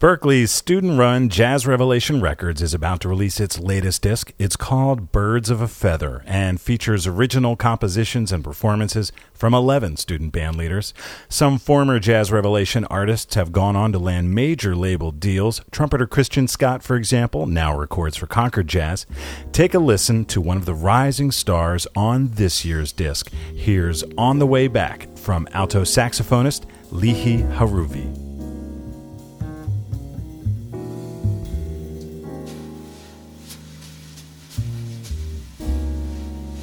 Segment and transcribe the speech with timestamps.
[0.00, 4.32] Berklee's student run Jazz Revelation Records is about to release its latest disc.
[4.38, 10.30] It's called Birds of a Feather and features original compositions and performances from 11 student
[10.30, 10.94] band leaders.
[11.28, 15.62] Some former Jazz Revelation artists have gone on to land major label deals.
[15.72, 19.04] Trumpeter Christian Scott, for example, now records for Concord Jazz.
[19.50, 23.32] Take a listen to one of the rising stars on this year's disc.
[23.32, 28.27] Here's On the Way Back from alto saxophonist Lihi Haruvi.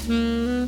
[0.07, 0.65] Mm-hmm.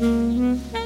[0.00, 0.79] Mm-hmm.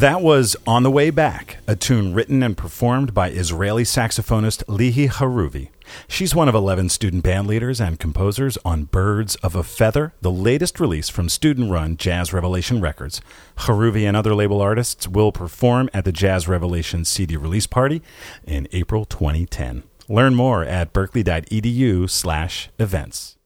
[0.00, 5.10] That was On the Way Back, a tune written and performed by Israeli saxophonist Lihi
[5.10, 5.68] Haruvi.
[6.08, 10.30] She's one of 11 student band leaders and composers on Birds of a Feather, the
[10.30, 13.20] latest release from student run Jazz Revelation Records.
[13.58, 18.00] Haruvi and other label artists will perform at the Jazz Revelation CD release party
[18.46, 19.82] in April 2010.
[20.08, 23.36] Learn more at berklee.edu slash events.